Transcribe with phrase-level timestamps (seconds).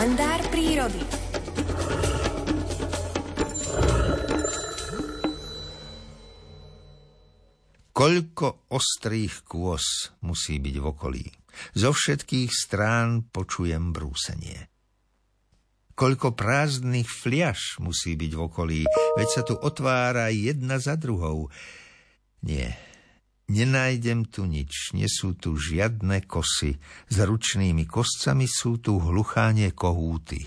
[0.00, 1.04] Kalendár prírody.
[7.92, 11.24] Koľko ostrých kôs musí byť v okolí.
[11.76, 14.72] Zo všetkých strán počujem brúsenie.
[15.92, 18.80] Koľko prázdnych fliaš musí byť v okolí,
[19.20, 21.52] veď sa tu otvára jedna za druhou.
[22.40, 22.72] Nie,
[23.50, 26.78] Nenájdem tu nič, nie sú tu žiadne kosy.
[27.10, 30.46] S ručnými koscami sú tu hluchánie kohúty.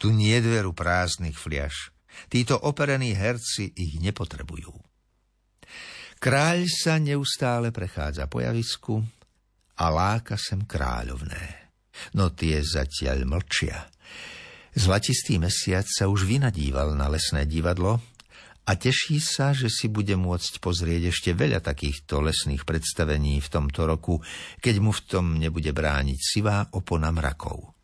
[0.00, 1.92] Tu nie dveru prázdnych fliaš.
[2.32, 4.72] Títo operení herci ich nepotrebujú.
[6.16, 9.04] Kráľ sa neustále prechádza po javisku
[9.76, 11.68] a láka sem kráľovné.
[12.16, 13.92] No tie zatiaľ mlčia.
[14.72, 18.00] Zlatistý mesiac sa už vynadíval na lesné divadlo
[18.62, 23.90] a teší sa, že si bude môcť pozrieť ešte veľa takýchto lesných predstavení v tomto
[23.90, 24.22] roku,
[24.62, 27.74] keď mu v tom nebude brániť sivá opona mrakov.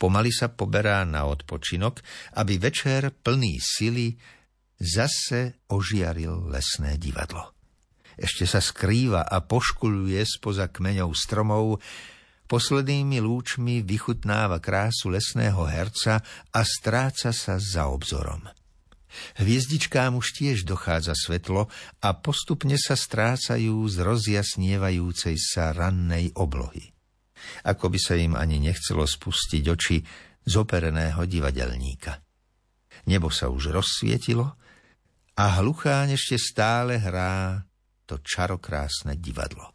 [0.00, 2.00] Pomaly sa poberá na odpočinok,
[2.40, 4.16] aby večer plný sily
[4.80, 7.52] zase ožiaril lesné divadlo.
[8.16, 11.80] Ešte sa skrýva a poškuluje spoza kmeňov stromov,
[12.48, 16.20] poslednými lúčmi vychutnáva krásu lesného herca
[16.52, 18.61] a stráca sa za obzorom.
[19.36, 21.68] Hviezdičkám už tiež dochádza svetlo
[22.00, 26.92] a postupne sa strácajú z rozjasnievajúcej sa rannej oblohy.
[27.66, 29.96] Ako by sa im ani nechcelo spustiť oči
[30.42, 32.18] z opereného divadelníka.
[33.08, 34.46] Nebo sa už rozsvietilo
[35.38, 37.64] a hlucháň ešte stále hrá
[38.06, 39.74] to čarokrásne divadlo.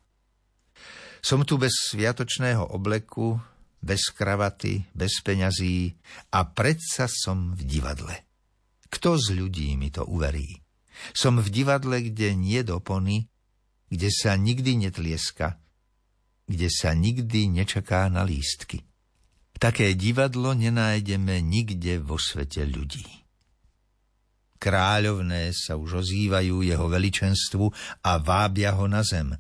[1.20, 3.36] Som tu bez sviatočného obleku,
[3.82, 5.92] bez kravaty, bez peňazí
[6.32, 8.27] a predsa som v divadle.
[8.88, 10.64] Kto z ľudí mi to uverí?
[11.14, 13.28] Som v divadle, kde nie dopony,
[13.88, 15.60] kde sa nikdy netlieska,
[16.48, 18.84] kde sa nikdy nečaká na lístky.
[19.58, 23.06] Také divadlo nenájdeme nikde vo svete ľudí.
[24.58, 27.66] Kráľovné sa už ozývajú jeho veličenstvu
[28.06, 29.38] a vábia ho na zem.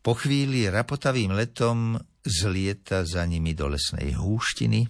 [0.00, 4.88] Po chvíli rapotavým letom zlieta za nimi do lesnej húštiny,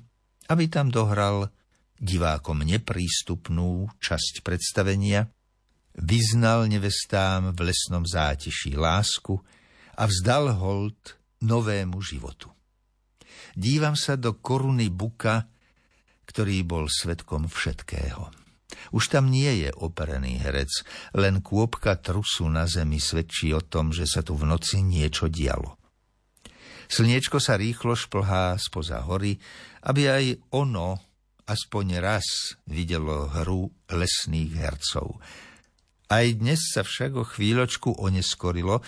[0.51, 1.51] aby tam dohral
[1.99, 5.27] divákom neprístupnú časť predstavenia,
[5.99, 9.35] vyznal nevestám v lesnom zátiši lásku
[9.99, 12.55] a vzdal hold novému životu.
[13.59, 15.51] Dívam sa do koruny buka,
[16.31, 18.31] ktorý bol svetkom všetkého.
[18.95, 20.71] Už tam nie je operený herec,
[21.17, 25.75] len kôpka trusu na zemi svedčí o tom, že sa tu v noci niečo dialo.
[26.89, 29.37] Slniečko sa rýchlo šplhá spoza hory,
[29.85, 30.25] aby aj
[30.57, 31.08] ono
[31.49, 35.17] aspoň raz videlo hru lesných hercov.
[36.13, 38.85] Aj dnes sa však o chvíľočku oneskorilo,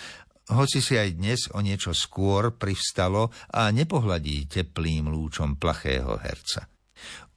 [0.53, 6.69] hoci si aj dnes o niečo skôr privstalo a nepohľadí teplým lúčom plachého herca.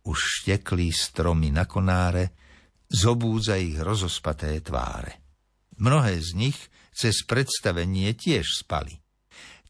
[0.05, 2.37] Už šteklí stromy na konáre,
[2.89, 5.25] zobúdza ich rozospaté tváre.
[5.81, 6.59] Mnohé z nich
[6.95, 9.01] cez predstavenie tiež spali.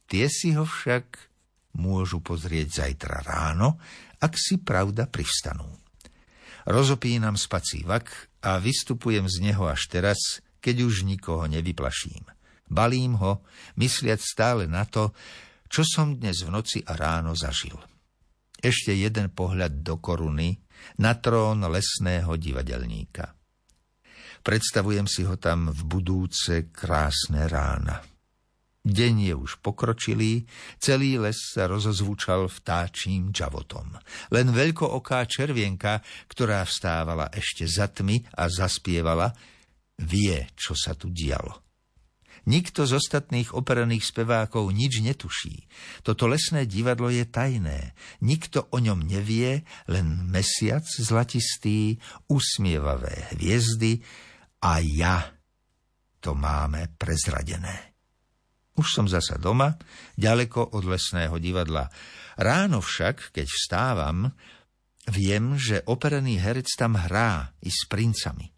[0.05, 1.34] Tie si ho však
[1.79, 3.79] môžu pozrieť zajtra ráno,
[4.23, 5.69] ak si pravda privstanú.
[6.65, 8.09] Rozopínam spací vak
[8.41, 12.25] a vystupujem z neho až teraz, keď už nikoho nevyplaším.
[12.73, 13.45] Balím ho,
[13.77, 15.13] mysliať stále na to,
[15.69, 17.77] čo som dnes v noci a ráno zažil.
[18.65, 20.57] Ešte jeden pohľad do koruny
[20.97, 23.37] na trón lesného divadelníka.
[24.41, 28.14] Predstavujem si ho tam v budúce krásne rána.
[28.85, 30.45] Deň je už pokročilý,
[30.77, 33.97] celý les sa rozozvučal vtáčím čavotom.
[34.29, 39.33] Len veľkooká červienka, ktorá vstávala ešte za tmy a zaspievala,
[40.05, 41.65] vie, čo sa tu dialo.
[42.45, 45.65] Nikto z ostatných operených spevákov nič netuší.
[46.05, 47.97] Toto lesné divadlo je tajné.
[48.21, 51.97] Nikto o ňom nevie, len mesiac zlatistý,
[52.29, 54.05] usmievavé hviezdy
[54.61, 55.25] a ja
[56.21, 57.94] to máme prezradené.
[58.75, 59.79] Už som zasa doma,
[60.19, 61.87] ďaleko od lesného divadla.
[62.35, 64.35] Ráno však, keď vstávam,
[65.15, 68.51] viem, že operený herec tam hrá i s princami.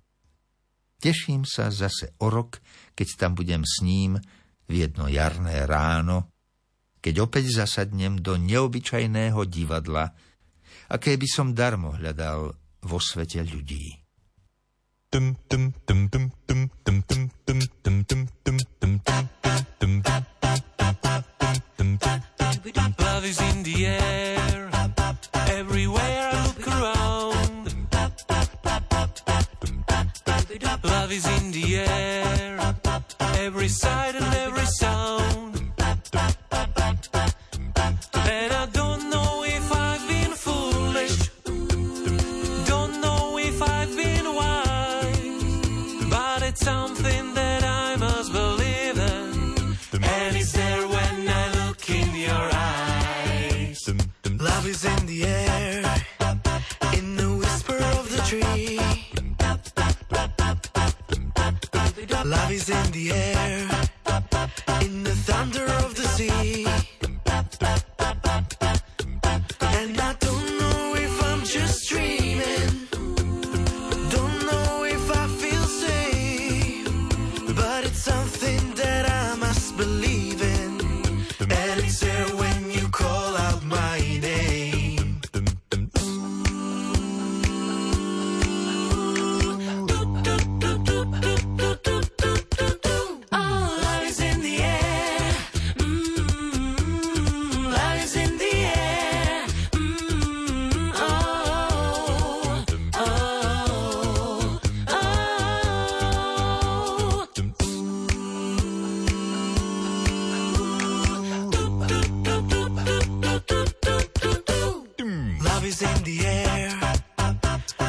[0.96, 2.64] Teším sa zase o rok,
[2.96, 4.16] keď tam budem s ním
[4.64, 6.32] v jedno jarné ráno,
[7.04, 10.16] keď opäť zasadnem do neobyčajného divadla,
[10.88, 14.05] aké by som darmo hľadal vo svete ľudí.
[22.98, 24.70] Love is in the air,
[25.48, 27.86] everywhere I look around.
[30.82, 32.74] Love is in the air,
[33.38, 34.45] every sight and every
[54.66, 55.84] in the air,
[56.94, 58.80] in the whisper of the tree.
[62.24, 63.35] Love is in the air.
[115.66, 116.68] is in the air.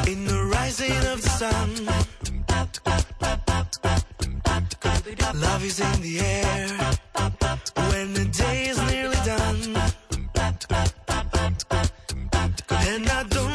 [0.08, 1.70] In the rising of the sun.
[5.36, 6.68] Love is in the air.
[7.92, 9.62] When the day is nearly done.
[12.90, 13.47] And I don't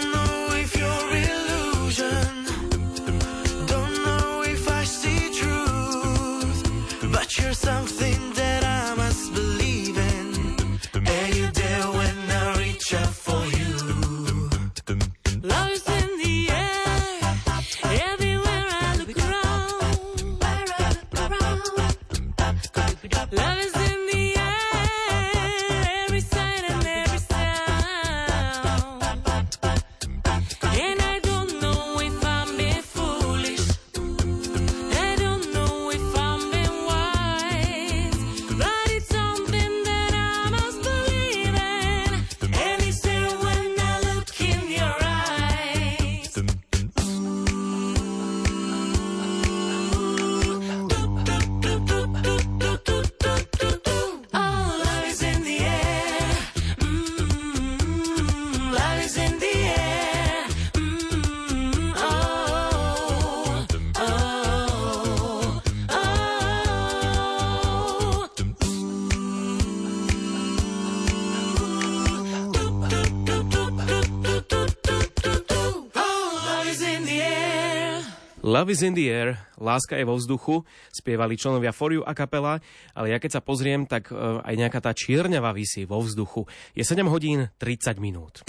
[79.55, 82.59] láska je vo vzduchu, spievali členovia Foriu a kapela,
[82.91, 86.51] ale ja keď sa pozriem, tak e, aj nejaká tá čierňava vysí vo vzduchu.
[86.75, 88.43] Je 7 hodín 30 minút.